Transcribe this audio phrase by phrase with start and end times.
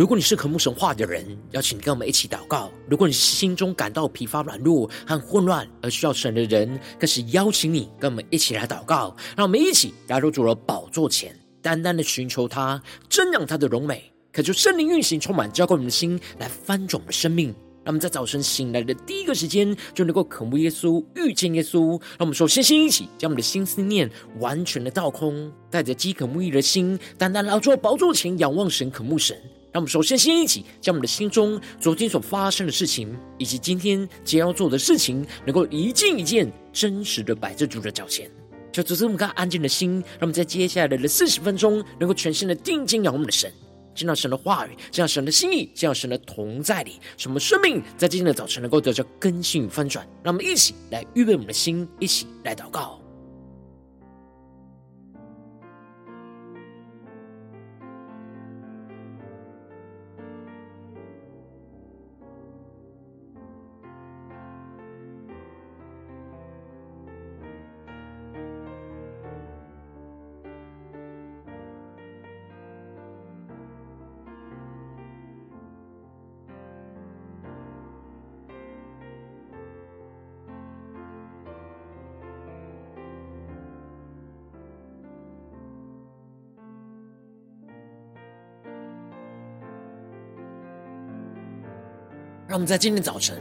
[0.00, 9.14] 如果你是渴慕神话的人，邀请你跟我们一起祷告；如果你是心中感到疲乏、软弱和混乱而需要神的人，更是邀请你跟我们一起来祷告。
[9.36, 17.48] 让我们一起来到主的宝座前，单单的寻求他，瞻仰他的荣美，渴求圣灵运行，充满浇灌我们的心，来翻转我们的生命。
[17.84, 21.90] 让我们在早晨醒来的第一个时间，就能够渴慕耶稣、遇见耶稣。
[21.90, 29.36] 让我们首先先一起将我们的心思念完全的倒空，带着饥渴慕义的心，单单来到宝座前仰望神、渴慕神。
[29.72, 38.30] 让我们首先先一起将我们的心中昨天所发生的事情，以及今天将要做的事情，能够一件一件真实的摆在主的脚前。
[38.72, 43.52] 就只是我们看安静的心，让我们在接下来的四十分钟，能够全心的定睛仰望我们的神，
[43.94, 50.06] 见到神的话语，见到神的心意，见到神的同在里，使我们生命在今天的早晨能够得到更新与翻转。
[50.22, 52.99] 让我们一起来预备我们的心，一起来祷告。
[92.50, 93.40] 让我们在今天早晨，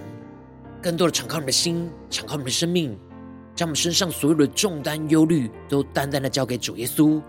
[0.83, 2.95] 更多的敞开我们的心，敞开我们的生命，
[3.55, 7.19] 将我们身上所有的重担、忧虑，都单单的交给主耶稣。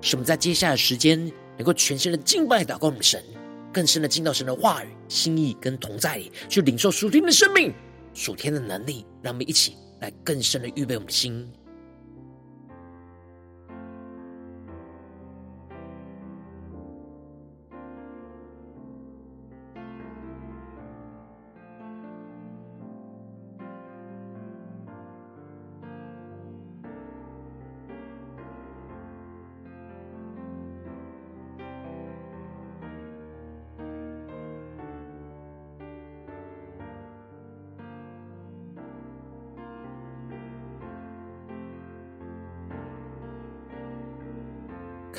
[0.00, 3.22] 使我们在接下来的时间，能够全心的敬拜、祷告我们神，
[3.70, 7.70] 更深的进到神的话语、心意跟同在里，去领受属天的生命、
[8.14, 9.04] 属天的能力。
[9.20, 11.46] 让我们一起来更深的预备我们的心。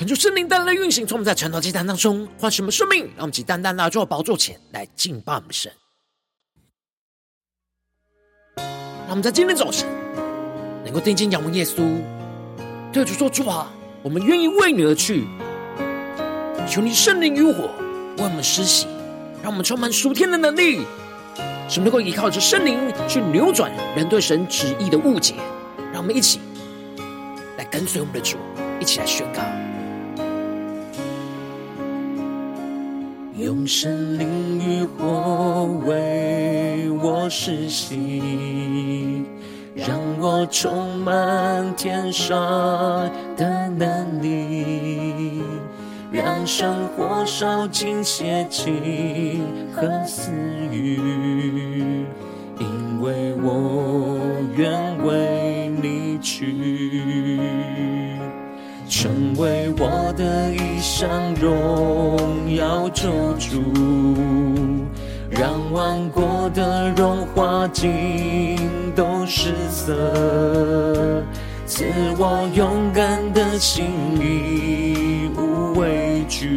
[0.08, 5.70] 求圣灵单单的运行，从我们在晨祷祭坛当中唤醒我们生命，让我们以单单来到宝座前来敬拜我们神。
[8.56, 9.88] 让我们在今天早晨
[10.84, 11.82] 能够定睛仰望耶稣，
[12.92, 13.70] 对主说：“主啊，
[14.02, 15.26] 我们愿意为你而去。
[16.68, 17.70] 求你圣灵与火
[18.18, 18.86] 为我们施洗，
[19.42, 20.86] 让我们充满属天的能力，
[21.68, 25.34] 使能够依靠着圣灵去扭转人对神旨意的误解。
[25.92, 26.40] 让我们一起
[27.56, 28.36] 来跟随我们的主，
[28.80, 29.40] 一起来宣告。”
[33.38, 34.28] 用圣灵
[34.58, 39.24] 与火为我施洗，
[39.76, 42.36] 让我充满天上
[43.36, 45.40] 的能力，
[46.10, 49.40] 让生活烧尽邪气
[49.72, 50.32] 和私
[50.72, 50.96] 欲，
[52.58, 54.18] 因为我
[54.56, 57.38] 愿为你去。
[58.88, 63.62] 成为我的一一生荣耀救主，
[65.28, 68.56] 让万国的荣华尽
[68.96, 69.92] 都失色，
[71.66, 71.84] 赐
[72.16, 73.84] 我勇敢的心，
[74.18, 76.56] 义无畏惧，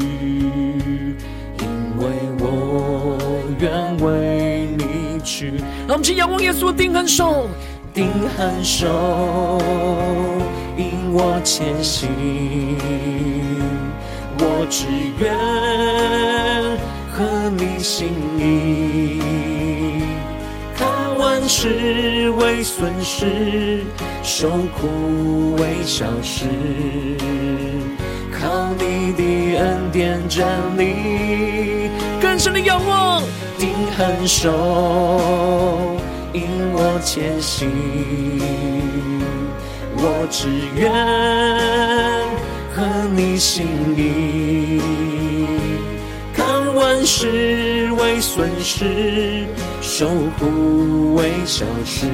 [1.60, 1.68] 因
[2.00, 2.08] 为
[2.40, 3.18] 我
[3.60, 5.58] 愿为你去。
[5.86, 7.50] 让我们去仰望耶稣，定恒守，
[7.94, 8.88] 定恒守。
[10.78, 12.08] 引我前行，
[14.44, 14.88] 我只
[15.20, 15.32] 愿
[17.12, 18.10] 合你心
[18.40, 19.22] 意，
[20.76, 20.88] 看
[21.20, 23.84] 万事为损失，
[24.24, 26.48] 受苦为小事，
[28.32, 33.22] 靠你的恩典站立，更深的仰望，
[33.60, 34.52] 定恒守，
[36.34, 36.42] 引
[36.74, 37.70] 我前行。
[40.04, 40.92] 我只愿
[42.74, 42.84] 合
[43.14, 44.80] 你心意，
[46.34, 49.46] 看万事为损失，
[49.82, 50.08] 守
[50.40, 52.08] 护为小事，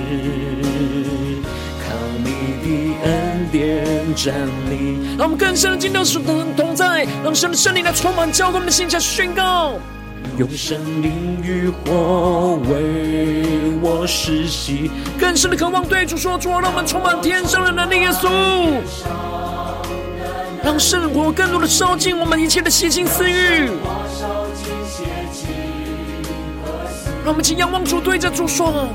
[1.85, 1.93] 靠
[2.23, 2.31] 你
[2.63, 2.67] 的
[3.03, 4.33] 恩典站
[4.69, 5.15] 立。
[5.17, 9.73] 让我们更深的进到主的同在，让神的圣灵来充满浇灌我们的心，下宣告。
[10.37, 13.43] 用圣灵与火为
[13.81, 18.27] 我施洗，更深的渴望对主说：主啊，让我们充满天上的能力，耶稣，
[20.63, 23.69] 让圣火更多的烧尽我们一切的邪情私欲，
[27.23, 28.87] 让我们请仰望主，对着主说：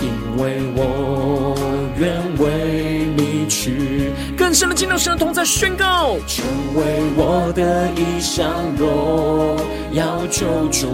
[0.00, 0.08] 因
[0.42, 1.54] 为我
[1.98, 9.58] 愿为你去，更深的进入神的同在，宣告成为我的一项荣
[9.92, 10.86] 耀救主。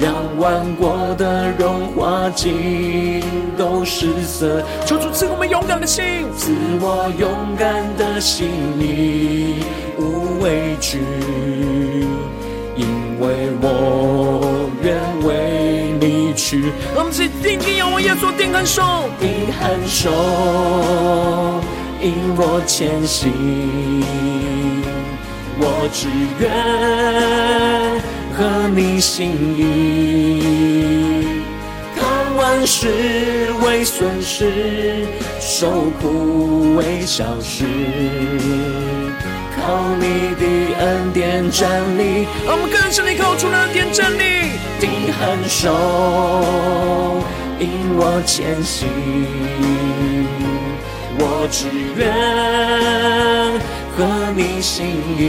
[0.00, 3.22] 让万国的荣华尽
[3.56, 6.04] 都失色，求主赐我们勇敢的心，
[6.36, 9.64] 赐我勇敢的心，你
[9.98, 10.98] 无畏惧，
[12.76, 12.86] 因
[13.20, 16.72] 为我愿为你去。
[16.94, 20.10] 让我们一起定睛仰望耶稣，定恒手，定恒手，
[22.02, 23.32] 引我前行，
[25.58, 26.08] 我只
[26.40, 27.93] 愿。
[28.36, 29.62] 合你心意，
[31.94, 32.88] 看万事
[33.64, 35.06] 为损失，
[35.38, 37.64] 受苦为小事，
[39.56, 40.44] 靠你的
[40.80, 42.26] 恩典站立。
[42.44, 44.50] 让我们更深地靠主的恩典站立，
[44.80, 47.22] 定恒手，
[47.60, 48.88] 引我前行，
[51.20, 52.02] 我只愿
[53.96, 54.04] 合
[54.34, 54.86] 你心
[55.16, 55.22] 意。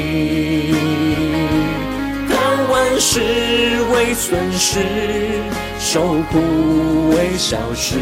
[2.76, 3.22] 万事
[3.94, 4.82] 为损失，
[5.80, 7.96] 受苦为小事，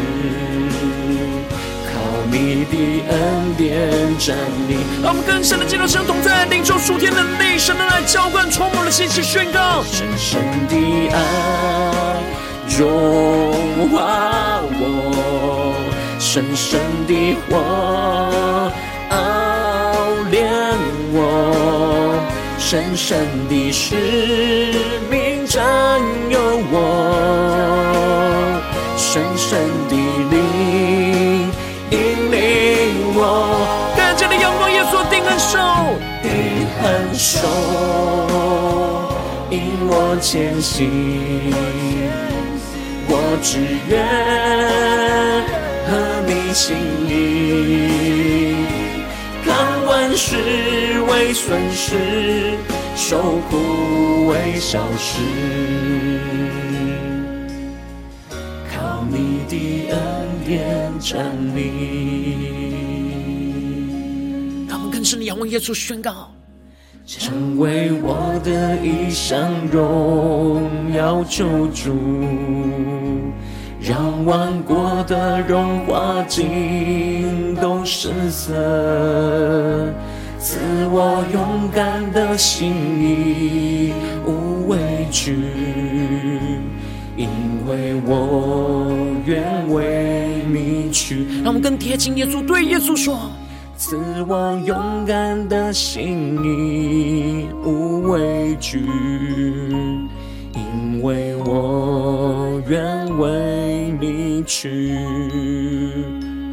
[1.86, 1.92] 靠
[2.28, 2.76] 你的
[3.08, 4.36] 恩典站
[4.68, 4.74] 立。
[5.00, 10.74] 让我们更深的进入神同在，领受属天的能力，神的爱浇灌充满了信心，宣告深深的
[11.14, 12.20] 爱
[12.76, 15.72] 融化我，
[16.18, 18.72] 深深的火
[22.74, 23.16] 神圣
[23.48, 23.94] 的使
[25.08, 25.62] 命占
[26.28, 26.40] 有
[26.72, 26.74] 我，
[28.96, 29.56] 神圣
[29.88, 29.94] 的
[30.28, 30.34] 灵
[31.92, 31.96] 引
[32.32, 35.56] 领我，看见的阳光，耶稣定恒手，
[36.20, 37.46] 定恒手
[39.50, 40.90] 引我前行，
[43.06, 44.04] 我只愿
[45.86, 45.92] 和
[46.26, 46.74] 你心
[47.06, 48.63] 意，
[50.14, 50.36] 看万事。
[51.06, 52.56] 为损失，
[52.96, 55.20] 受苦为小事，
[58.72, 59.98] 靠你的恩
[60.46, 61.24] 典站
[61.54, 61.62] 立。
[64.68, 66.30] 他们更深的仰望耶稣，宣告：
[67.06, 71.92] 成为我的一生荣耀救主，
[73.86, 78.54] 让万国的荣华尽都失色。
[80.38, 80.58] 赐
[80.90, 83.92] 我勇敢的心，
[84.24, 84.78] 无畏
[85.10, 85.36] 惧，
[87.14, 87.28] 因
[87.68, 88.90] 为我
[89.26, 91.26] 愿为你去。
[91.42, 93.30] 让我们更贴近耶稣，对耶稣说：
[93.76, 96.38] 赐我勇敢的心，
[97.62, 100.08] 无畏惧，因
[101.04, 104.96] 为我愿为你去。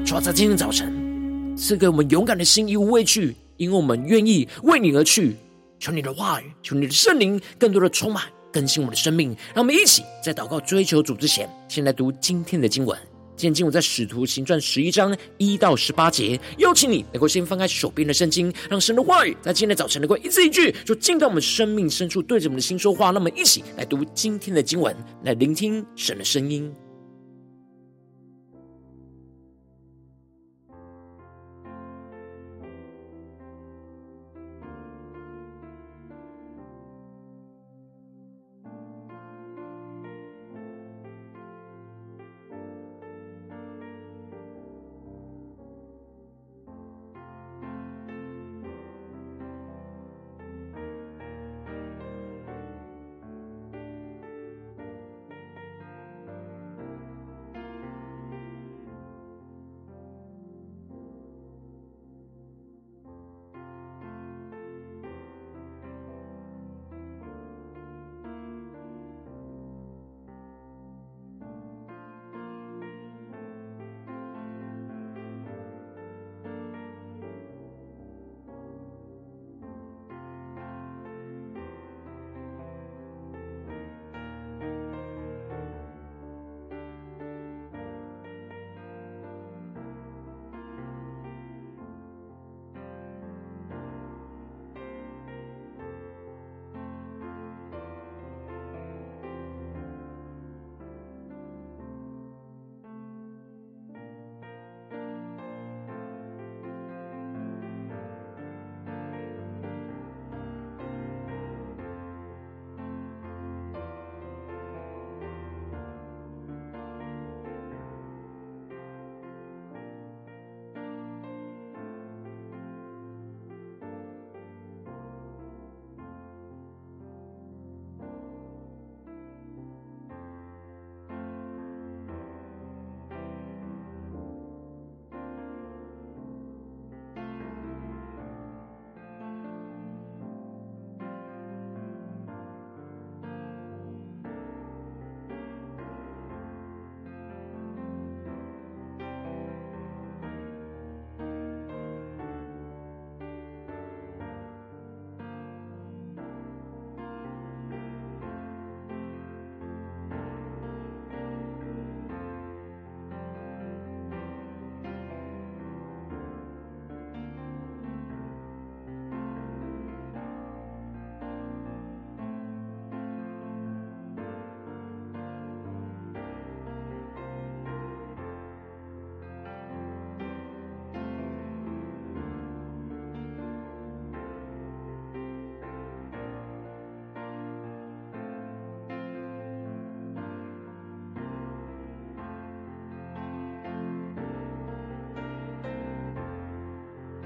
[0.06, 3.34] 主啊在今天早晨赐给我们勇敢的心，无畏惧。
[3.56, 5.38] 因为我们愿意为你而去，
[5.80, 9.30] 求你的话语，求你的圣灵更多的充满更新我们的生命。
[9.54, 12.98] 让我们一起在祷告追求主之前，先来读今天的经文。
[13.36, 16.40] 今天经文在使徒行传十一章一到十八节。
[16.58, 23.12] 邀请你能够先翻开手边的圣经，让神的话语在今天早晨能够一字一句，就进到我们生命深处，对着我们的心说话。
[23.12, 26.72] 那么一起来读今天的经文，来聆听神的声音。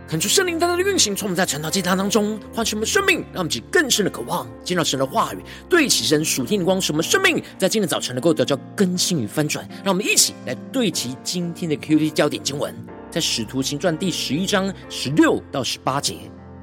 [0.08, 9.68] 看出圣灵大大的运行，从我们在晨祷祭坛当中唤醒我们生命，让我们更深的渴望见到神的话语，对齐神属天的光，使我们生命在今天早晨能够得到更新与翻转。
[9.84, 12.72] 让我们一起来对齐今天的 QD 焦点经文，
[13.10, 16.18] 在使徒行传第十一章十六到十八节，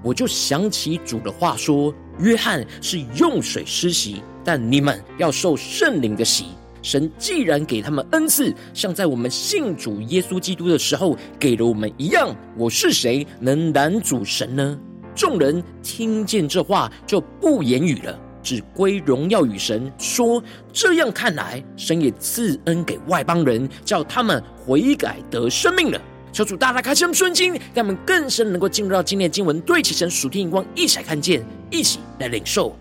[0.05, 6.47] 我就想起主的话说：约翰是用水施洗，但你们要受圣灵的洗。
[6.83, 14.79] 神既然给他们恩赐，像在我们信主耶稣基督的时候给了我们一样，我是谁能拦阻神呢？
[15.15, 26.01] 众人听见这话就不言语了，只归荣耀与神，说：这样看来，神也赐恩给外邦人，叫他们悔改得生命了。
[26.33, 32.75] 求主大大开启我们顺经，让我们更深能够进入到今天的经文，对齐神属天眼光，一起来看见，一起来领受。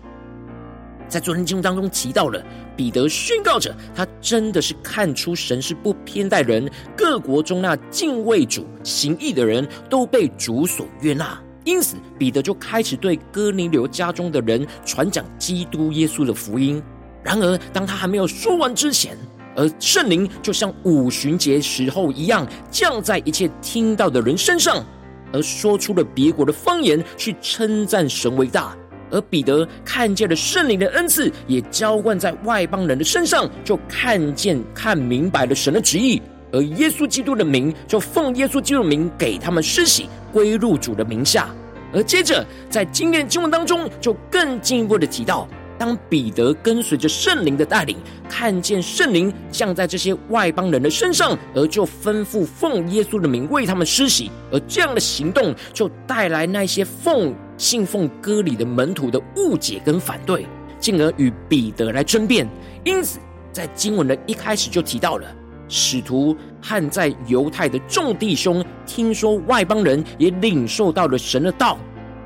[1.12, 2.42] 在昨天经文当中提到了
[2.74, 6.66] 彼得宣告着，他真的是看出神是不偏待人，
[6.96, 16.82] 各国中那敬畏主、行义的人都被主所悦纳，因此彼得就开始对哥尼流家中的人传讲基督耶稣的福音。
[17.22, 19.14] 然而，当他还没有说完之前，
[19.54, 24.82] 而圣灵就像五旬节时候一样降在一切听到的人身上，
[25.30, 28.74] 而说出了别国的方言，去称赞神为大。
[29.12, 36.20] 而彼得看见了圣灵的恩赐，也浇灌在外邦人的身上，就看见、看明白了神的旨意。
[36.50, 41.48] 而耶稣基督的名，就奉耶稣基督的名给他们施洗，归入主的名下。
[41.94, 45.46] 而接着在今天的经文当中，就更进一步的提到，
[45.78, 47.96] 当彼得跟随着圣灵的带领，
[48.28, 54.30] 看见圣灵降在这些外邦人的身上，而就吩咐奉耶稣的名为他们施洗。
[54.50, 57.34] 而这样的行动，就带来那些奉。
[57.62, 60.44] 信奉割礼的门徒的误解跟反对，
[60.80, 62.44] 进而与彼得来争辩。
[62.82, 63.20] 因此，
[63.52, 65.28] 在经文的一开始就提到了
[65.68, 71.78] 使徒和在犹太的众弟兄，听说外邦人也领受到了神的道，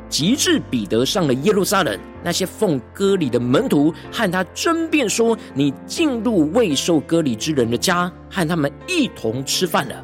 [0.09, 10.03] 及至彼得上了耶路撒冷，那些奉割礼的门徒和他争辩说：“你进入未受割礼之人的家，和他们一同吃饭了。”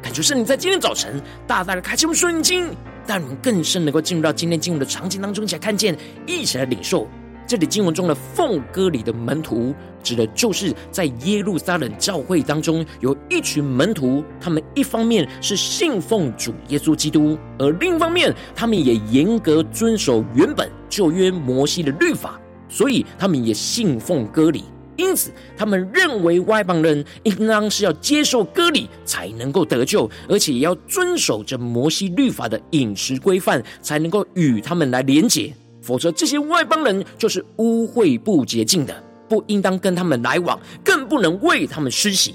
[0.00, 2.70] 感觉圣灵在今天早晨大大的开启我们顺经。
[3.10, 5.98] 让我们更深能够进入到今天经文的场景当中，一起来看见，
[6.28, 7.08] 一起来领受。
[7.44, 24.62] 这里经文中的奉割礼的门徒，指的就是在耶路撒冷教会当中有一群门徒，他们一方面是信奉主耶稣基督，而另一方面，他们也严格遵守原本旧约摩西的律法，所以他们也信奉割礼。
[25.00, 35.52] 因此，他们认为外邦人应当是要接受割礼才能够得救，而且也要遵守着摩西律法的饮食规范，才能够与他们来连结。
[35.80, 42.34] 否则，这些外邦人就是污秽不洁净的，不应当跟他们来往，更不能为他们施洗。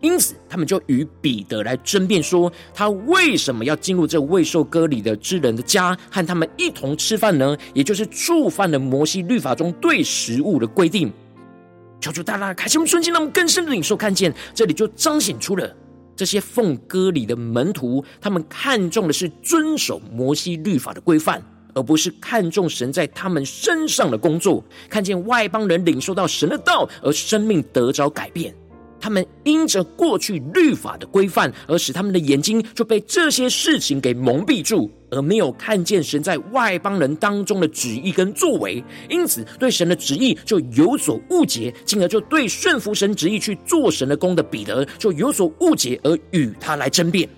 [0.00, 7.56] 因此，他们就与彼得来争辩说，他为什么要进入这未受割礼的之人的家，和他们一同吃饭呢？
[7.72, 11.10] 也就是触犯了摩西律法中对食物的规定。
[12.04, 15.74] 求主大大开启我们瞬间，让我们更深的领受看见，这里就彰显出了
[16.14, 21.42] 这些奉歌礼的门徒，他们看重的是遵守摩西律法的规范，
[21.72, 24.62] 而不是看重神在他们身上的工作。
[24.90, 28.54] 看见外邦人领受到神的道，而生命得着改变。
[29.04, 47.28] 他们因着过去律法的规范，而使他们的眼睛就被这些事情给蒙蔽住，而没有看见神在外邦人当中的旨意跟作为，因此对神的旨意就有所误解，进而就对顺服神旨意去做神的工的彼得就有所误解，而与他来争辩。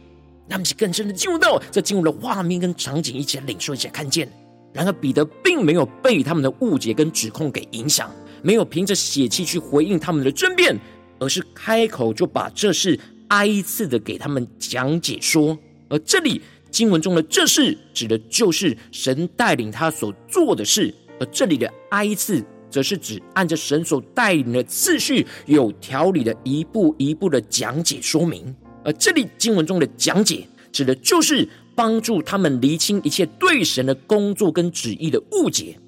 [0.49, 4.31] 那么，就更深的进入到这进入了画面跟场景，一起来领受，一起看见。
[4.73, 8.09] 然而，彼得并没有被他们的误解跟指控给影响，
[8.41, 10.79] 没有凭着血气去回应他们的争辩。
[11.19, 15.59] 而是开口就把这事挨次的给他们讲解说，
[15.89, 28.55] 而这里经文中的这事指的就是神带领他所做的事，而这里的挨次则是指按着神所带领的次序，有条理的一步一步的讲解说明，
[28.85, 35.79] 而这里经文中的讲解指的就是帮助他们厘清一切对神的工作跟旨意的误解。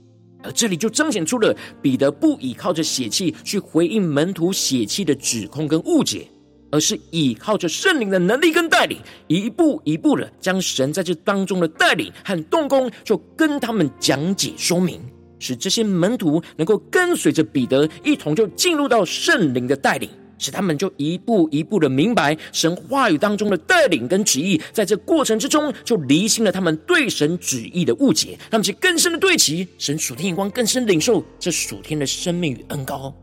[0.52, 6.28] 这里就彰显出了彼得不依靠着血气去回应门徒血气的指控跟误解，
[6.70, 15.00] 而是依靠着圣灵的能力跟带领，一步一步的将神在这当中的带领和动工，就跟他们讲解说明，
[15.38, 20.08] 使这些门徒能够跟随着彼得一同就进入到圣灵的带领。
[20.38, 33.14] 使他们就一步一步的明白神话语当中的带领跟旨意，在这过程之中就厘清了他们对神旨意的误解，让其更深的对齐神属天眼光，更深领受这属天的生命与恩膏。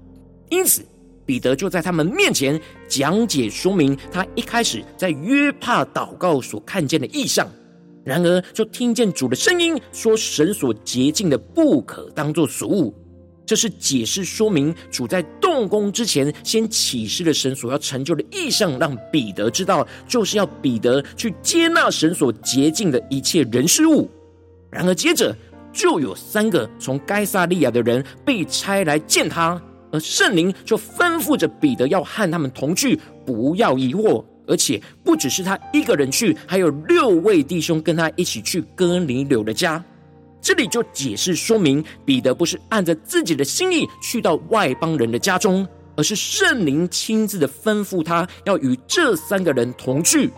[0.49, 0.85] 因此，
[1.25, 7.47] 彼得就在他们面前讲解说明他一开始在约帕祷告所看见的异象。
[8.03, 12.93] 然而就听见主的声音说：“神所洁净的，不可当作俗物。”
[13.45, 24.09] 这是解释说明主在动工之前，先启示了神所要成就的意象，让彼得知道，就是要彼得去接纳神所洁净的一切人事物。
[24.71, 25.35] 然而接着
[25.71, 29.61] 就有三个从该撒利亚的人被差来见他，
[29.91, 34.23] 而圣灵就吩咐着彼得要和他们同去，不要疑惑。
[34.47, 39.83] 而且不只是他一个人去，还有六位弟兄跟他一起去哥尼流的家。
[40.45, 50.29] 这里就解释说明，彼得不是按着自己的心意去到外邦人的家中，而是圣灵亲自的吩咐他要与这三个人同去。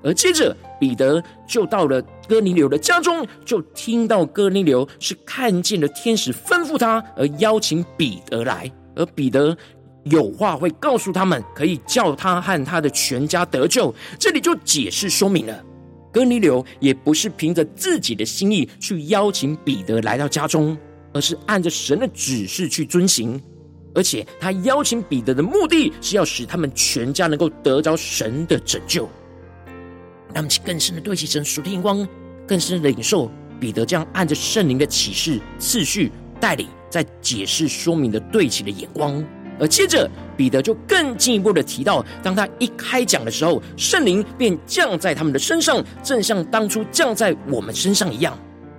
[0.00, 9.58] 而接着彼得就到了哥尼流的家中，就听到哥尼流是看见了天使吩咐他，而邀请彼得来，而彼得
[10.04, 13.92] 有话会告诉他们，可以叫他和他的全家得救。
[14.20, 15.64] 这里就解释说明了。
[16.18, 20.76] 哥尼流也不是凭着自己的心意去邀请彼得来到家中，
[21.12, 23.40] 而是按着神的指示去遵行。
[23.94, 29.08] 而且他邀请彼得的目的是要使他们全家能够得着神的拯救。
[30.34, 32.04] 让我们更深的对齐神属天光，
[32.48, 39.24] 更深的领受彼得这样按着圣灵的启示次序带领，在解释说明的对齐的眼光。
[39.58, 48.36] 而接着，彼得就更进一步的提到，当他一开讲的时候，圣灵便降在他们的身上，正像当初降在我们身上一样。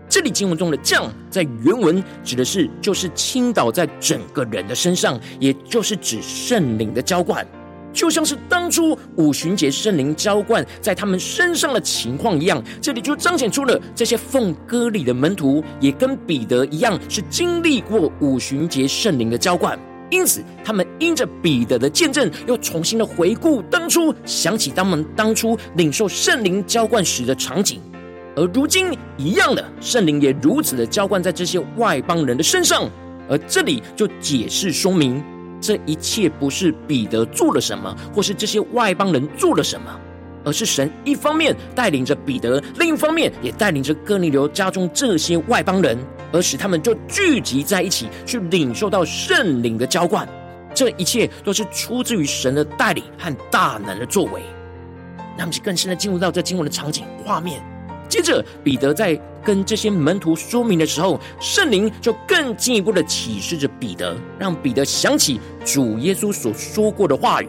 [0.08, 7.46] 这里经文中的“降”在原文指的是就是倾倒在整个人的身上，也就是指圣灵的浇灌，
[7.94, 12.60] 就像是当初五旬节圣灵浇灌在他们身上的情况一样。
[12.82, 19.78] 这里就彰显出了这些奉割礼的门徒也跟彼得一样，是经历过五旬节圣灵的浇灌。
[20.10, 27.80] 因此，他们因着彼得的见证，又重新的回顾当初，想起他们当初领受圣灵浇灌时的场景，
[28.36, 32.90] 而如今一样的圣灵也如此的浇灌在这些外邦人的身上。
[33.30, 35.24] 而这里就解释说明，
[35.62, 39.86] 这一切不是彼得做了什么，或是这些外邦人做了什么，
[40.44, 45.96] 而是神一方面带领着彼得，另一方面也带领着哥尼流家中这些外邦人。
[46.32, 50.28] 而使他们就聚集在一起，去领受到圣灵的浇灌。
[50.74, 54.42] 这一切都是出自于神的带领和大能的作为。
[55.38, 57.62] 那我们更深的进入到这经文的场景画面。
[58.08, 67.48] 接着，彼得在跟这些门徒说明的时候，圣灵就更进一步的启示着彼得，让彼得想起主耶稣所说过的话语：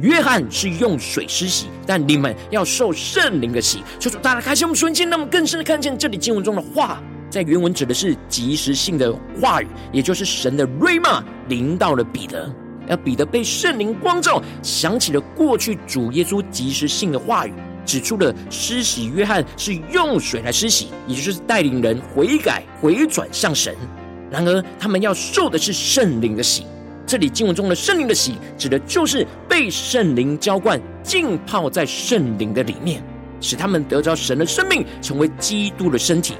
[0.00, 3.82] 约翰是用水施洗，但你们要受圣灵的洗。
[3.98, 7.02] 求主大家开启我们瞬间，让我们更深的看见这里经文中的话。
[7.30, 12.52] 在原文指的是及时性的话语，也就是神的瑞玛临到了彼得，
[12.88, 17.52] 而彼得被圣灵光照，想起了过去主耶稣及时性的话语，
[17.86, 23.74] 指出了施洗约翰是用水来施洗，也就是带领人悔改回转向神。
[24.28, 26.64] 然而他们要受的是圣灵的洗。
[27.06, 33.02] 这里经文中的圣灵的洗，指的就是被圣灵浇灌，浸泡在圣灵的里面，
[33.40, 36.34] 使他们得着神的生命，成为基督的身体。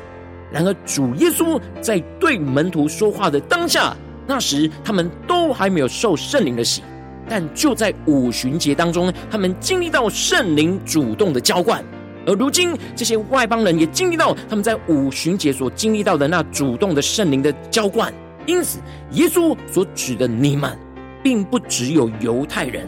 [0.52, 6.82] 然而，主耶稣在对门徒说话的当下，那时他们都还没有受圣灵的洗，
[7.28, 11.84] 但就在五旬节当中，他们经历到圣灵主动的浇灌。
[12.26, 18.12] 而如今，这些外邦人也经历到他们在五旬节所经历到的那主动的圣灵的浇灌。
[18.44, 18.78] 因此，
[19.12, 20.76] 耶稣所指的你们，
[21.22, 22.86] 并不只有犹太人，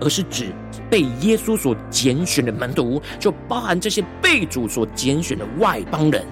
[0.00, 0.52] 而是指
[0.90, 6.24] 被耶稣所拣选的门徒，就包含这些被主所拣选的外邦人。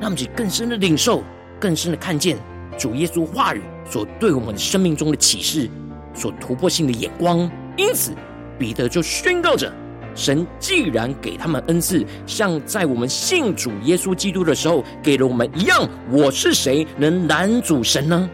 [0.00, 1.22] 让我们更深的领受，
[1.60, 2.36] 更深的看见
[2.76, 5.70] 主耶稣话语所对我们生命中的启示，
[6.14, 7.50] 所突破性的眼光。
[7.76, 8.12] 因此，
[8.58, 9.72] 彼得就宣告着：
[10.14, 18.28] 神既然给他们恩赐，像在我们信主耶稣基督的时候给了我们一样，我是谁能拦阻神呢？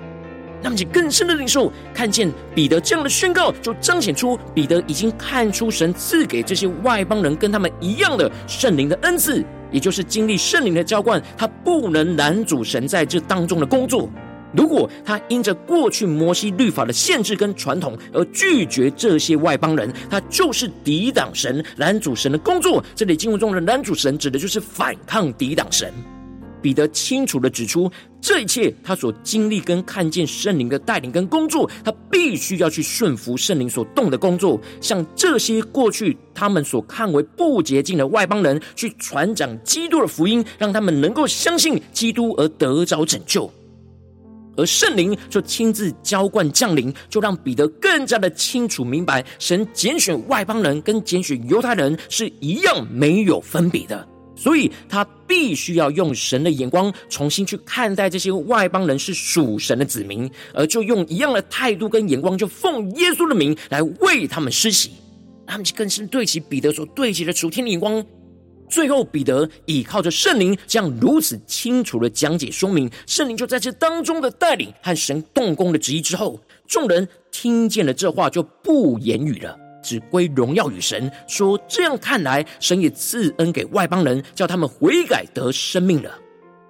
[0.62, 9.42] 让我们去更深的领受，看见彼得这样的宣告，就彰显出彼得已经看出神赐给这些外邦人跟他们一样的圣灵的恩赐。
[9.70, 14.08] 也就是经历圣灵的浇灌，他不能拦阻神在这当中的工作。
[14.52, 22.84] 如果他因着过去摩西律法的限制跟传统而拒绝这些外邦人，他就是抵挡神、拦阻神的工作。
[22.96, 25.92] 这里经文中的拦阻神，指的就是反抗、抵挡神。
[26.62, 43.50] 彼得清楚的指出，这一切他所经历跟看见圣灵的带领跟工作，他必须要去顺服圣灵所动的工作，向这些过去他们所看为不洁净的外邦人去传讲基督的福音，让他们能够相信基督而得着拯救。
[44.56, 54.06] 而圣灵就亲自浇灌降临，就让彼得更加的清楚明白，神拣选外邦人跟拣选犹太人是一样没有分别的。
[54.34, 64.92] 所以他必须要用神的眼光重新去看待这些外邦人是属神的子民，而就用一样的态度跟眼光，就奉耶稣的名来为他们施洗。
[65.46, 68.04] 他们就更是对齐彼得所对齐的属天的眼光。
[68.68, 86.10] 最后，彼得倚靠着圣灵，这样如此清楚的讲解说明，圣灵就在这当中的带领和神动工的旨意之后，众人听见了这话，就不言语了，只归荣耀与神，说：这样看来，神也赐恩给外邦人，叫他们悔改得生命了。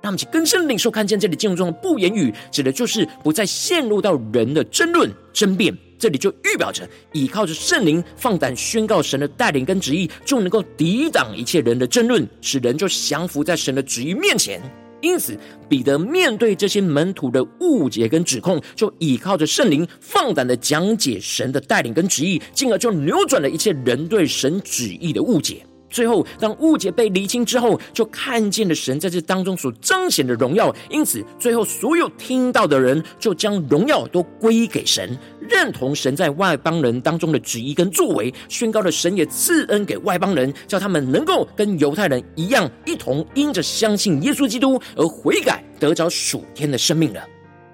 [0.02, 5.76] 让我们去更深领受，看见这里经文中的不言语，指的就是不再陷入到人的争论争辩。
[5.98, 14.62] 这里就预表着，倚靠着圣灵，放胆宣告神的带领跟旨意，就能够抵挡一切人的争论，使人就降服在神的旨意面前。
[15.00, 25.64] 因此，彼得面对这些门徒的误解跟指控，就倚靠着圣灵，放胆的讲解神的带领跟旨意，进而就扭转了一切人对神旨意的误解。
[25.90, 30.74] 最后，当误解被厘清之后，就看见了神在这当中所彰显的荣耀。
[30.88, 47.20] 因此，最后所有听到的人就将荣耀都归给神，认同神在外邦人当中的旨意跟作为，宣告了神也赐恩给外邦人，叫他们能够跟犹太人一样，一同因着相信耶稣基督而悔改，得着属天的生命了。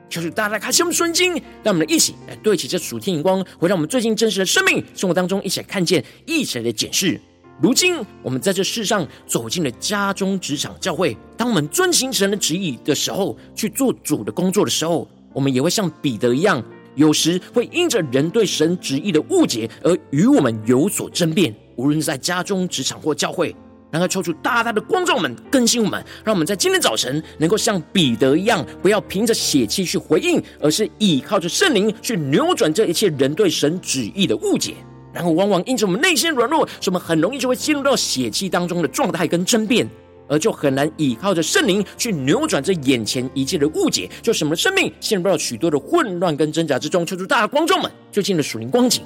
[0.08, 7.20] 就是大家来看，我们顺经，让我们一起来对齐这属天眼光，回到我们最近真实的生命生活当中，一起来看见，一起来检视。
[7.58, 11.16] 如今，我们在这世上走进了家中、职场、教会。
[11.38, 16.62] 当我们遵行神的旨意的时候，去做主的工作的时候，我们也会像彼得一样，
[16.96, 21.54] 有时会因着人对神旨意的误解而与我们有所争辩。
[21.76, 23.56] 无论在家中、职场或教会，
[23.90, 34.74] 然后抽出大大的光照们，更新我们，让我们在今天早晨能够像彼得一样，不要凭着血气去回应，而是依靠着圣灵去扭转这一切人对神旨意的误解。
[35.16, 39.88] 然后，往往因着我们内心软弱，使我们很容易就会进入到血气当中的状态跟争辩，
[40.28, 47.06] 而就很难依靠着圣灵去扭转这眼前一切的误解，就使我们的生命陷入到许多的混乱跟挣扎之中。
[47.06, 49.02] 求主大的光众们，就进了属灵光景。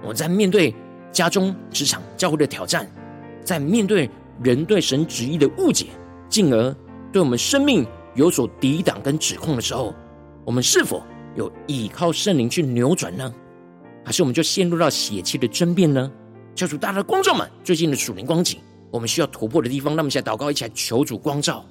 [0.00, 0.74] 我们在面对
[1.12, 2.90] 家中、职场、教会的挑战，
[3.44, 4.08] 在面对
[4.42, 5.88] 人对神旨意的误解，
[6.30, 6.74] 进而
[7.12, 9.94] 对我们生命有所抵挡跟指控的时候，
[10.46, 11.02] 我们是否
[11.34, 13.30] 有依靠圣灵去扭转呢？
[14.06, 16.08] 还是我们就陷入到血气的争辩呢？
[16.54, 18.60] 求主大家的光照们，最近的属灵光景，
[18.92, 21.66] 我们需要突破的地方，那么一下祷告，一起来求主光照。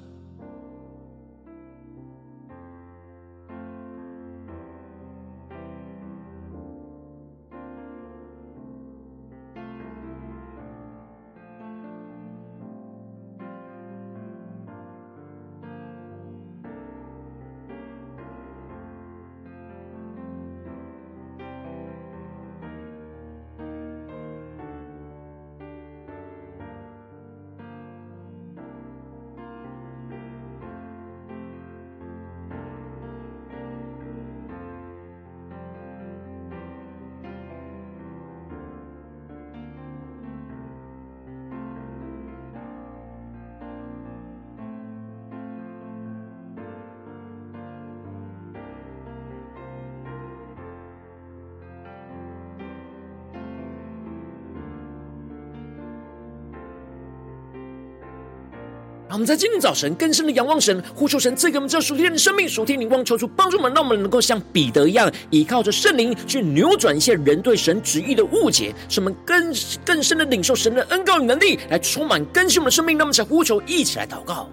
[59.26, 69.52] 在今天早晨更深的仰望神，呼求神赐给我们这属天的生命、属天灵光，求主帮助我们，让我们能够像彼得一样，依靠着圣灵去扭转一些人对神旨意的误解，使我们更
[69.84, 72.96] 更深的领受神的恩膏与能力，来充满更新我们的生命。
[72.96, 74.48] 让我们在呼求，一起来祷告，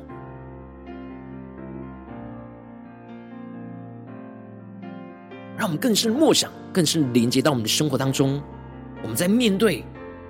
[5.55, 8.41] 让我们更深默想，更深连接到我们的生活当中。
[9.03, 9.83] 我们在面对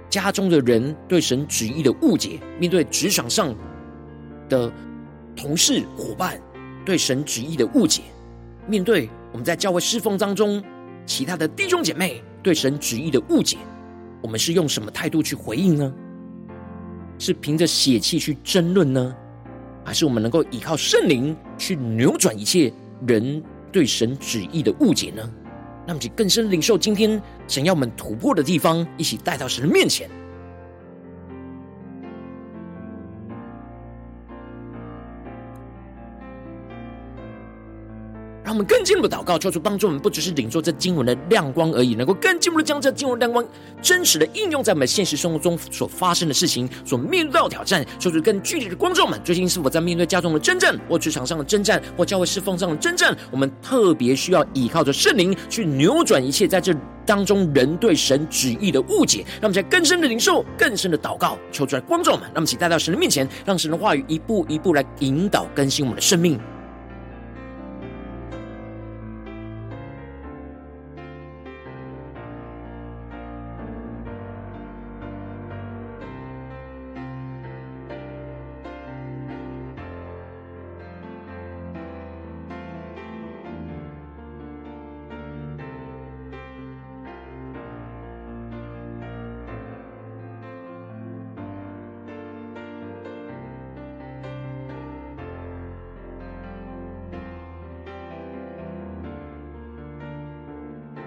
[0.10, 3.56] 家中的人对神旨意的误解，面对职场上。
[4.49, 4.71] 的
[5.36, 6.39] 同事伙伴
[6.86, 8.03] 对神旨意的误解，
[8.67, 10.63] 面对我们在教会侍奉当中
[11.06, 13.58] 其他的弟兄姐妹对神旨意的误解，
[14.21, 15.93] 我们是用什么态度去回应呢？
[17.19, 19.15] 是凭着血气去争论呢，
[19.86, 22.73] 还是我们能够依靠圣灵去扭转一切
[23.08, 25.21] 人对神旨意的误解呢？
[25.86, 30.10] 让我们更深领受今天神要我们突破的地方，一起带到神的面前。
[38.53, 43.43] 我们更进一步祷告，求主帮助我们，不只是领受这经文的亮光而已，能够更进一步的将这经文亮光
[43.81, 47.83] 真实的应用在我们现实生活中所发生的事情，所面对到的挑战。
[47.97, 53.17] 求主更具体的观众们，最近是否在面对家中的征战，或职场上的征战，或教会侍奉上的征战？
[53.31, 56.75] 我们特别需要依靠着圣灵去扭转一切在这
[57.07, 59.25] 当中人对神旨意的误解。
[59.41, 66.39] 让我们在更深的领受、更深的祷告，求主来观众们，让我们一起带到神的面前，让神的话语一步一步来引导更新我们的生命。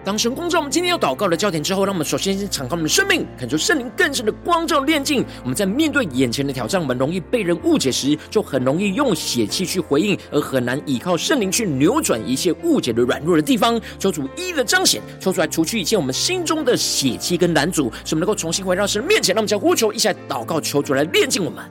[0.06, 5.24] 当神光照我们今天要祷告的焦点之后，让我们首先先敞开我们的生命，恳求圣灵更深的光照炼净。
[5.42, 13.80] 我们在面对眼前的挑战，我们容易被人误解时，就很容易用血气去回应，而很难依靠圣灵去扭转一切误解的软弱的地方。
[13.98, 19.34] 求主一一的彰显，求出来除去一切我们心中的血气跟拦阻，使我们能够重新回到神面前。
[19.34, 21.64] 让我们将呼求一起来祷告，求主来炼净我们。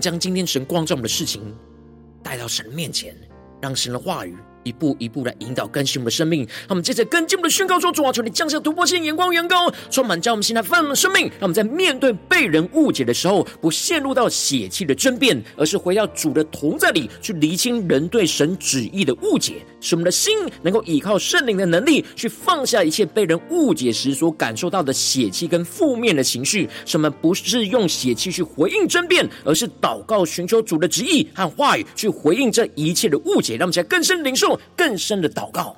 [0.00, 1.42] 将今天神光照我们的事情
[2.22, 3.16] 带到神面前，
[3.60, 6.40] 让神的话语一步一步来引导更新我们的生命。
[6.40, 11.24] 让我们接着更进一步的宣告说：主啊，求你降下突破性眼光、眼光，充满将我们现在放的生命。
[11.24, 19.64] 让我们在面对被人误解的时候，不陷入到血气的争辩，而是回到主的同在里，去厘清人对神旨意的误解。
[19.80, 26.68] 使我们的心能够依靠圣灵的能力，去放下一切被人误解时所感受到的血气跟负面的情绪。
[26.84, 33.54] 使我们不是用血气去回应争辩，而是祷告寻求主的旨意和话语，去回应这一切的误解。
[33.56, 35.74] 让我们在更深领受、更深的祷告。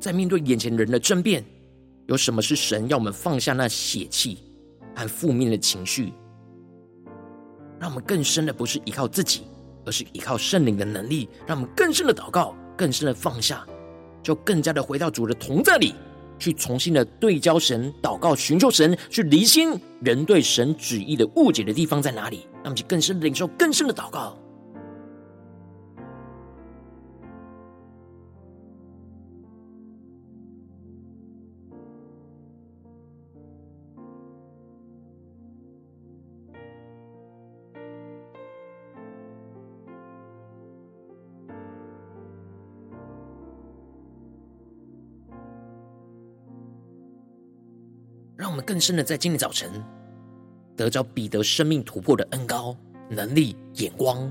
[0.00, 1.44] 在面对眼前人的争辩，
[2.06, 4.44] 有什么是神要我们放下那血气？
[4.96, 6.12] 和负面的情绪，
[7.78, 9.42] 让我们更深的不是依靠自己，
[9.86, 13.64] 而是依靠圣灵的能力，让我们更深的祷告，更深的放下，
[14.24, 15.94] 就更加的回到主的同在里，
[16.38, 24.36] 去重新的对焦神，祷告寻求神，去厘清人对神旨意的误解的地方在哪里，那么就更深的领受更深的祷告。
[48.68, 49.82] 更深的在今天早晨
[50.76, 52.76] 得着彼得生命突破的恩高、
[53.08, 54.30] 能力、眼光。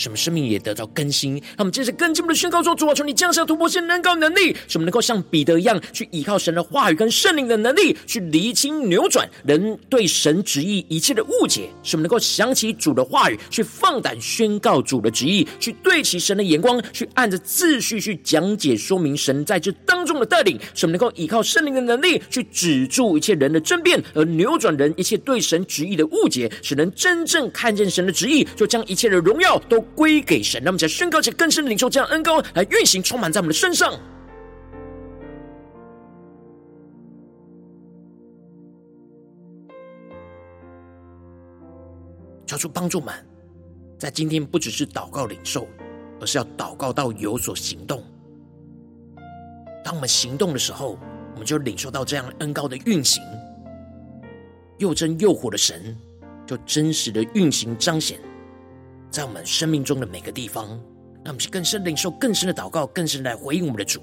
[0.00, 29.84] 什么生命也得到更新，让我们接着更进一步的宣告说：主啊，求你降下突破性能高能力，使我们能够像彼得一样，去依靠神的话语跟圣灵的能力，去厘清扭转人对神旨意一切的误解，使我们能够想起主的话语，去放胆宣告主的旨意，去对齐神的眼光，去按着次序去讲解说明神在这当中的带领，使我们能够依靠圣灵的能力，去止住一切人的争辩，而扭转人一切对神旨意的误解，使人真正看见神的旨意，就将一切的荣耀都。
[29.94, 33.98] 归给神，让我们在宣告且更深领受这样恩膏来运行，充满在我们的身上。
[42.46, 43.14] 求主帮助们，
[43.96, 45.68] 在今天不只是祷告领受，
[46.20, 48.02] 而是要祷告到有所行动。
[49.84, 50.98] 当我们行动的时候，
[51.32, 53.22] 我们就领受到这样恩膏的运行，
[54.78, 55.96] 又真又活的神
[56.44, 58.18] 就真实的运行彰显。
[59.10, 60.68] 在我们生命中的每个地方，
[61.24, 64.00] 让我们去更深领受、更深的祷告、更深来回应我们的主。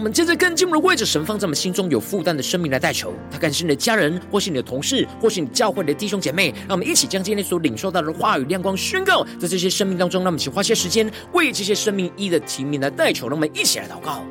[0.00, 6.54] 我们接着更进一步的为着神放在我们心中有负担的生命来代求，他感谢你的家人，或是你的同事，或是你教会的弟兄姐妹。
[6.66, 10.22] 让我们一起将今天所领受到的话语亮光宣告在这些生命当中。
[10.22, 13.28] 让我们一起花些时间为这些生命一的提名来代求。
[13.28, 14.24] 让我们一起来祷告。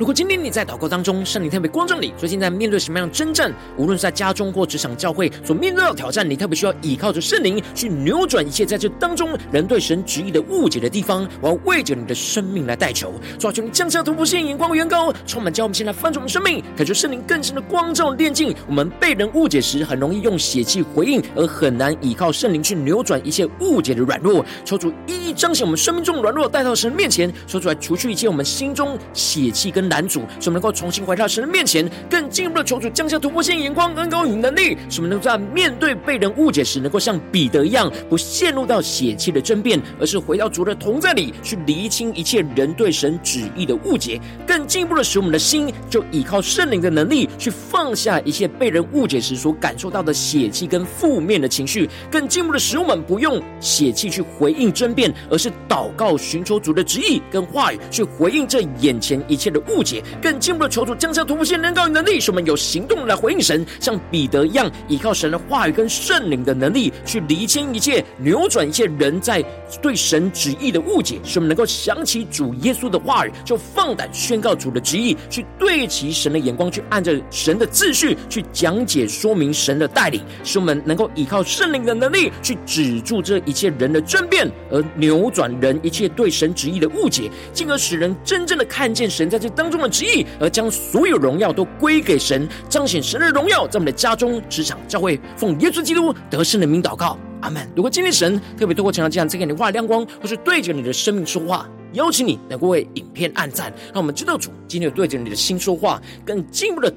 [0.00, 3.54] 如果今天你在祷告当中，圣灵特别光照你，最近在面对什么样的征战？
[3.76, 11.28] 无论是在家中或职场教会所面对的挑战，你特别需要依靠着圣灵去扭转一切在这当中人对神旨意的误解的地方。
[11.42, 18.56] 我要为着你的生命来代求，求你降下突破性眼光远高，充满教我们现在翻转我们生命，感觉圣灵更深的光照炼净。
[18.66, 24.42] 我们被人误解时，很容易用血气回应，而很难依靠圣灵去扭转一切误解的软弱。
[24.64, 60.02] 求主一一彰显我们生命中软弱，带到神面前，说出来除去一切我们心中血气跟男主，使我们能够重新回到神的面前，更进一步的求主降下突破性眼光、恩膏与能力，使我们能在面对被人误解时，能够像彼得一样，不陷入到血气的争辩，而是回到主的同在里，去厘清一切人对神旨意的误解，更进一步的使我们的心就依靠圣灵的能力，去放下一切被人误解时所感受到的血气跟负面的情绪，更进一步的使我们不用血气去回应争辩，而是祷告寻求主的旨意跟话语，去回应这眼前一切的误误解。
[60.20, 69.42] 更进一步的求主降下突破性能高与能力，使我们有行动来回应神，像彼得一样，依靠神的话语跟圣灵的能力，去厘清一切、扭转一切人在
[69.80, 90.26] 对神旨意的误解，使我们能够想起主耶稣的话语，就放胆宣告主的旨意，去对齐神的眼光，去按着神的秩序去讲解说明神的带领，使我们能够依靠圣灵的能力，去止住这一切人的争辩，而扭转人一切对神旨意的误解，进而使人真正的看见神在这当中的旨意。
[90.38, 97.66] 而将所有荣耀都归给神，彰显神的荣耀，在我们的家中、职场、教会，奉耶稣基督得胜的名祷告，阿门。
[97.76, 106.92] 如果今天神特别透过这样这样赐给你画亮光，或是对着你的生命说话，邀请你能够为影片按赞，让我们知道主今天有对着你的心说话，更进一步的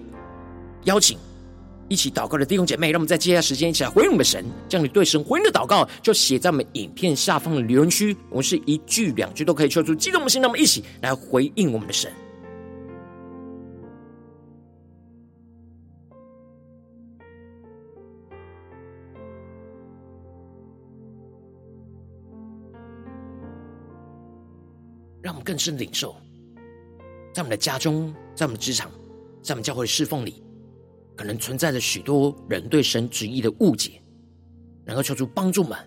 [0.83, 1.17] 邀请
[1.89, 12.11] 一起祷告的弟兄姐妹，让我们在接下来时间一起来回应我们的神，将你对神回应的祷告就写在我们影片下方的留言区，我们是一句两句都可以说出激动的心，那么一起来回应我们的神。
[25.23, 26.13] 让我们更深领受，
[27.33, 28.91] 在我们的家中，在我们的职场，
[29.41, 30.43] 在我们教会的侍奉里，
[31.15, 34.01] 可能存在着许多人对神旨意的误解，
[34.83, 35.79] 能够求主帮助们，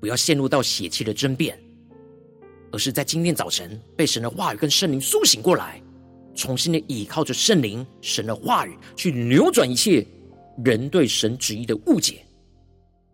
[0.00, 1.60] 不要陷入到血气的争辩，
[2.72, 5.78] 而是在今天早晨被神的话语跟圣灵苏醒过来，
[6.34, 10.06] 重新的倚靠着圣灵、神的话语，去扭转一切
[10.64, 12.24] 人对神旨意的误解，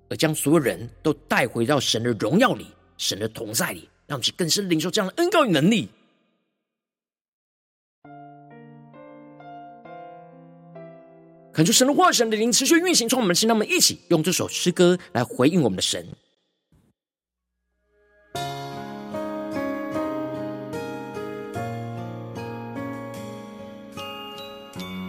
[0.09, 3.89] 而将所有人都带回到神的荣耀里、神的同在里。
[4.07, 5.89] 让我们更深领受这样的恩膏与能力，
[11.53, 16.07] 恳求神的话语、神的灵持续运行，从我们的心，让我们一起用这首诗歌来回应我们的神，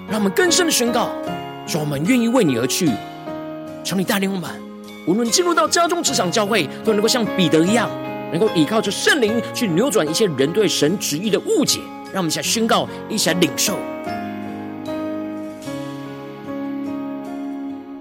[0.10, 1.12] 让我们更深的宣告，
[1.68, 2.90] 说我们愿意为你而去，
[3.84, 4.50] 求你带领我们，
[5.06, 8.07] 无论进入到家中、职场、教会，都能够像彼得一样。
[8.32, 11.80] 能够依靠着圣灵去扭转一些人对神旨意的误解，
[12.14, 13.78] 让我们一起来宣告，一起来领受。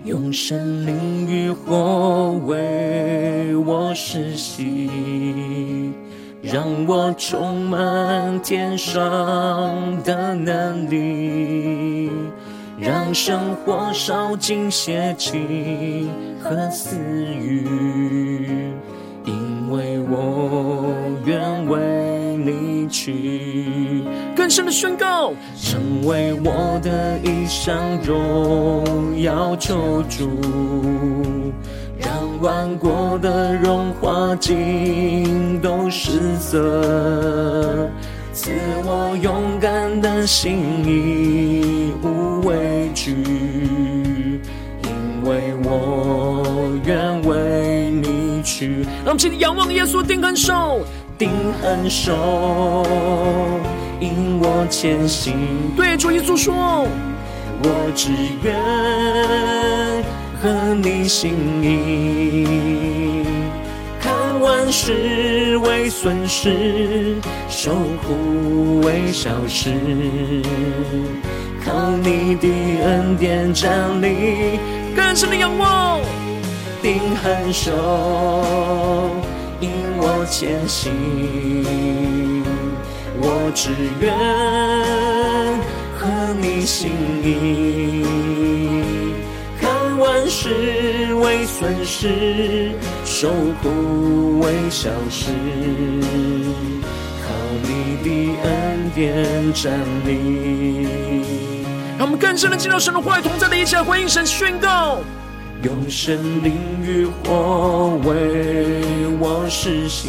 [0.04, 5.92] 用圣灵与火为我施洗，
[6.42, 9.02] 让我充满天上
[10.04, 12.08] 的能力，
[12.78, 16.08] 让生活烧尽邪气
[16.40, 17.66] 和私欲。
[19.26, 20.94] 因为我
[21.26, 24.02] 愿为你去。
[24.34, 30.30] 更深的宣告，成为我的衣裳，荣耀救主，
[31.98, 32.08] 让
[32.40, 37.90] 万国的荣华尽都失色。
[38.32, 38.52] 赐
[38.84, 43.16] 我勇敢的心，义无畏惧，
[44.84, 47.75] 因为我愿为
[48.46, 48.86] 去。
[49.04, 50.80] 让我们请仰望耶稣，定恒守，
[51.18, 51.28] 定
[51.60, 52.86] 恒守，
[54.00, 55.34] 引我前行。
[55.76, 56.86] 对主耶稣说，
[57.62, 58.54] 我只愿
[60.40, 63.26] 合你心意。
[64.38, 67.16] 万事为损失，
[67.48, 67.72] 受
[68.06, 69.72] 苦为小事，
[71.64, 72.46] 靠你的
[72.84, 74.60] 恩典站立，
[74.94, 76.00] 更深的仰望，
[76.86, 77.72] 定恒守，
[79.58, 80.92] 引我前行，
[83.20, 83.70] 我只
[84.00, 84.14] 愿
[85.98, 86.06] 合
[86.40, 86.92] 你心
[87.24, 88.04] 意。
[89.60, 92.70] 看万事为损失，
[93.04, 95.32] 受苦为小事，
[97.26, 97.34] 靠
[97.64, 98.08] 你的
[98.44, 99.72] 恩典站
[100.04, 100.86] 立。
[101.98, 105.00] 让我们更深的进入神的话语同在的一起来回应神宣告，
[105.66, 108.14] 用神灵与火为
[109.18, 110.08] 我施洗，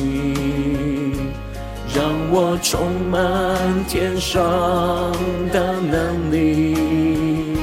[1.95, 2.79] 让我充
[3.09, 4.39] 满天上
[5.51, 7.57] 的能力。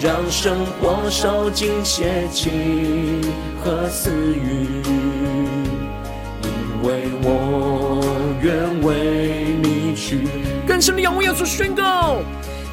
[0.00, 2.48] 让生活烧尽邪气
[3.60, 4.82] 和私欲，
[6.44, 8.04] 因为我
[8.40, 10.28] 愿为你去。
[10.64, 12.18] 更深的仰望，要做宣告，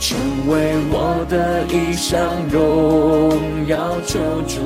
[0.05, 0.17] 成
[0.49, 2.17] 为我的衣裳，
[2.51, 4.59] 荣耀救主，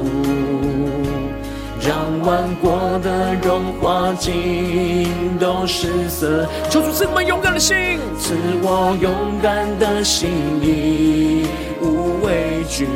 [1.79, 6.47] 让万国的荣华尽都失色。
[6.71, 8.33] 求主赐我们勇敢的心，赐
[8.63, 10.27] 我勇敢的心
[10.59, 11.45] 意。
[11.83, 12.88] 无畏惧，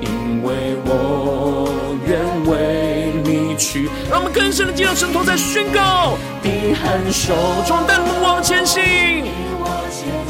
[0.00, 1.68] 因为我
[2.06, 3.90] 愿为你去。
[4.08, 7.34] 让我们更深的进入神同在宣告，定恒守，
[7.66, 9.24] 壮胆勇往前行。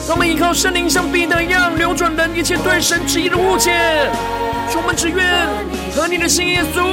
[0.07, 3.73] 让我们依靠圣灵，像彼得一样，扭转人一切对神旨意的误解。
[4.77, 5.49] 我们只愿
[5.95, 6.85] 和你的心，耶稣，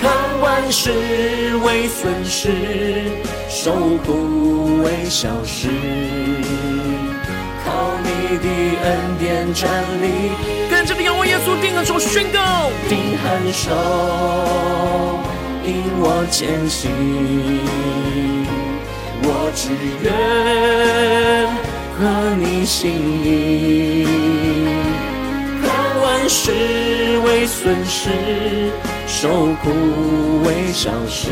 [0.00, 0.10] 看
[0.40, 2.52] 万事为损失，
[3.48, 3.72] 受
[4.04, 5.68] 苦为小事。
[7.64, 8.48] 靠你的
[8.84, 9.68] 恩典站
[10.02, 10.32] 立，
[10.70, 13.70] 跟着你仰望耶稣，定恒守宣告，定恒守，
[15.64, 16.90] 引我前行，
[19.30, 19.68] 我只
[20.02, 20.08] 愿
[21.98, 22.00] 合
[22.36, 22.90] 你心
[23.22, 24.06] 意，
[25.62, 25.68] 看
[26.00, 26.50] 万事
[27.26, 28.08] 为损失，
[29.06, 29.28] 受
[29.62, 29.68] 苦
[30.44, 31.28] 为小事。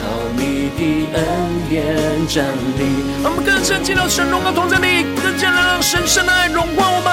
[0.00, 0.02] 靠
[0.38, 0.80] 你的
[1.12, 1.20] 恩
[1.68, 1.78] 典
[2.26, 2.46] 站
[2.78, 2.80] 立，
[3.22, 7.10] 我们更深进到神荣耀同在里，更加的让神圣的爱融化我们。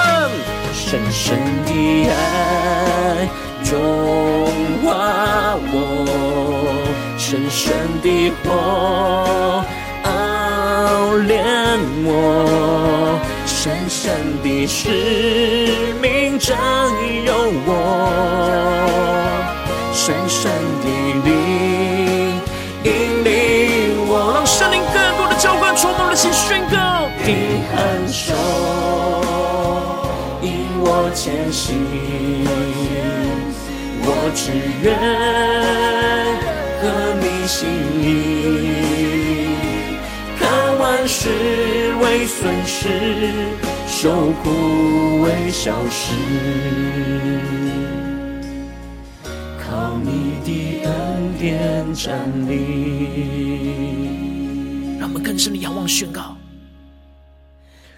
[0.72, 1.36] 深深
[1.66, 1.70] 的
[2.08, 3.28] 爱
[3.70, 3.76] 融
[4.82, 4.88] 化
[5.70, 5.76] 我，
[7.30, 9.62] 深深的火，
[10.04, 11.44] 熬炼
[12.06, 14.88] 我，深深的使
[16.00, 16.56] 命占
[17.26, 17.70] 有我，
[19.92, 20.50] 深深
[20.80, 20.86] 的
[21.22, 22.40] 灵
[22.84, 23.28] 引领
[24.08, 27.10] 我，让圣灵更多的浇灌，充满了心宣告。
[27.26, 28.32] 你很手
[30.40, 31.76] 引我前行，
[34.00, 34.50] 我只
[34.82, 35.97] 愿。
[37.48, 37.66] 心
[38.02, 39.46] 意，
[40.38, 41.30] 看万事
[42.02, 42.90] 为损失，
[43.86, 46.12] 受苦为小事，
[49.66, 52.58] 靠你的恩典站立。
[55.00, 56.36] 让我们更深的仰望宣告，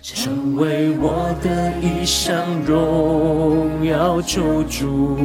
[0.00, 5.18] 成为我的衣裳，荣耀救主，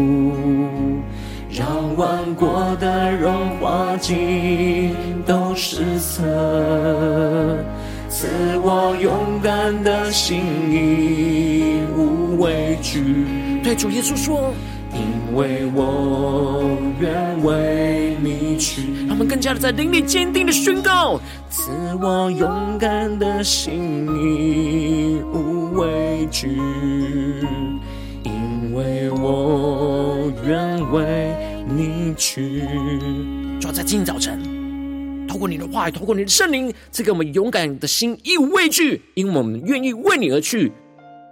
[1.57, 4.93] 让万国的荣华尽
[5.25, 6.21] 都失色，
[8.09, 8.27] 赐
[8.61, 13.25] 我勇敢的心，义无畏惧。
[13.63, 14.53] 对主耶稣说。
[14.97, 16.63] 因为我
[17.01, 21.69] 愿为你去，让我们更加的在灵里坚定的宣告，赐
[22.01, 26.47] 我勇敢的心，义无畏惧，
[28.23, 31.35] 因为我愿为
[31.75, 32.63] 你去。
[33.59, 40.71] 就在今天早晨，透过你的话语，透过你的圣灵，赐给我们勇敢的心，义无畏惧，因为我们愿意为你而去，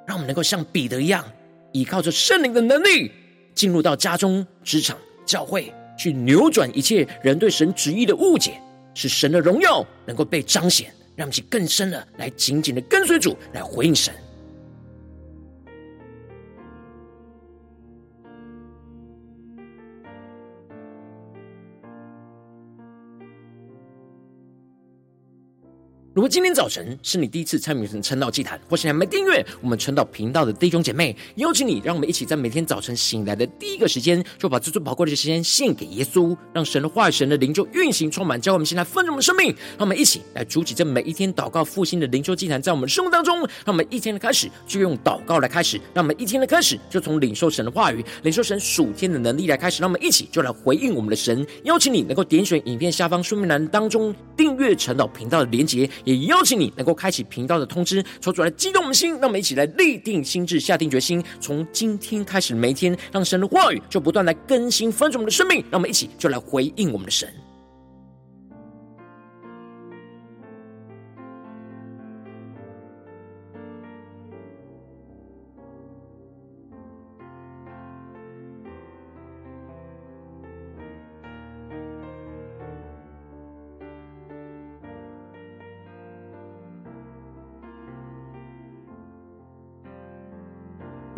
[0.06, 1.24] 让我们能够像彼得一样，
[1.72, 3.12] 依靠着圣灵的能力。
[3.56, 8.60] 进入到家中、职场、教会，去扭转一切人对神旨意的误解，
[8.96, 14.12] 使神的荣耀能够被彰显，让我们去更深的来紧紧的跟随主，来回应神。
[26.14, 39.47] 如果今天早晨是你第一次参与晨祷祭坛，或是还没订阅我们晨祷频道的弟兄姐妹，邀请你，让我们一起在每天早晨醒来的第一个时间，就把这最宝贵的时间献给耶稣，让神的话语、神的灵就运行充满，教我们现在丰盛的生命。
[39.72, 51.43] 让我们一起来筑起这每一天祷告复兴的灵修祭坛，在我们生活当中，让我们一天的开始就用祷告来开始，让我们一天的开始就从领受神的话语、领受神属天的能力来开始，让我们一起就来回应我们的神。
[51.64, 55.89] 邀请你能够点选影片下方说明栏当中订阅晨祷频道的连结。
[56.04, 67.28] 也邀请你能够开启频道的通知，说出来激动我们心，让我们一起来立定心智，下定决心，从今天开始每一天，让神的话语就不断来更新翻转我们的生命，让我们一起就来回应我们的神。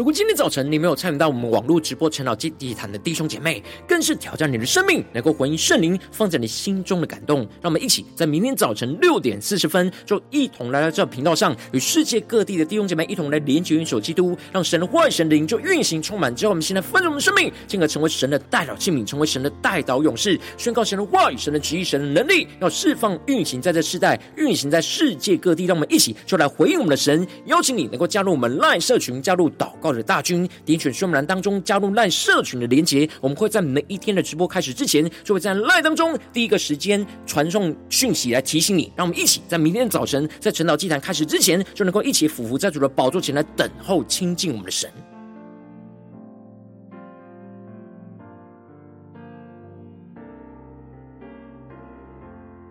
[0.05, 7.39] 果今天早晨你没有参与到我们网络直播晨祷祭坛的弟兄姐妹，更是挑战你的生命，能够回应圣灵放在你心中的感动。
[7.59, 25.65] 让我们一起在明天早晨六点四十分，就一同来到这频道上，与世界各地的弟兄姐妹一同来连结、元首基督，让神的话语、神灵就运行充满，之后我们现在丰盛我们生命，进而成为神的代祷器皿，成为神的代祷勇士，宣告神的话语、神的旨意、神的能力，要释放、运行在这世代，运行在世界各地。
[25.65, 44.89] 让我们一起就来回应我们的神，邀请你能够加入我们赖社群，加入祷告的大军，点选说明栏当中加入赖社群的连结，我们会在每一天的直播开始之前，就会在赖当中第一个时间传送讯息来提醒你，让我们一起在明天早晨在晨岛祭坛开始之前，就能够一起俯伏在主的宝座前来等候亲近我们的神。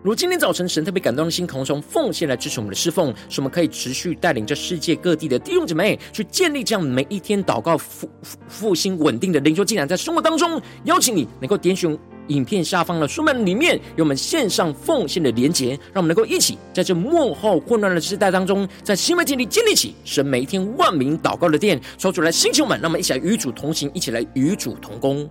[0.05, 8.07] 如今天早晨，神特别感动的心，渴望从奉献来支持我们的侍奉，使我们可以持续带领着世界各地的弟兄姐妹去建立这样每一天祷告复
[8.47, 11.97] 复兴稳定的灵修进展，在生活当中，邀请你能够点选
[12.27, 25.27] 影片下方的书本里面有我们线上奉献的连结，让我们能够一起在这幕后混乱的时代当中，在新媒体里建立起神每一天万名祷告的殿，抽出来星球们，让我们一起来与主同行，一起来与主同工。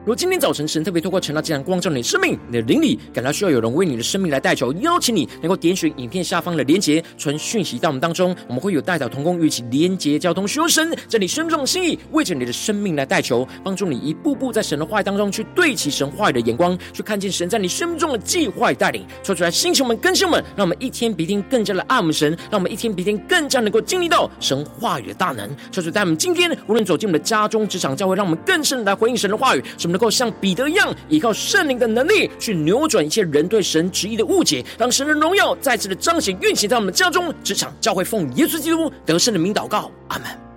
[0.00, 40.49] 如果今天早晨神特别透过晨祷祭坛光照你的生命，你的灵里感到需要有人为你的生命来代求，邀请你能够点选影片下方的连结，传讯息到我们当中，我们会有代祷同工与其连结交通，寻求神在你生命中的心意，为着你的生命来代求，帮助你一步步在神的话语当中去对齐神话语的眼光，去看见神在你生命中的计划与带领，说出来，星球们、更新们，让我们一天比一天更加的爱我们神，让我们一天比一天更加能够经历到神话语的大能，说出在我们今天无论走进我们的家中、职场、教会，让我们更深的来回应神的话语，使我能够像彼得一样，依靠圣灵的能力，去扭转一切人对神旨意的误解，让神的荣耀再次的彰显运行在我们的家中、职场、教会，奉耶稣基督得胜的名祷告，阿门。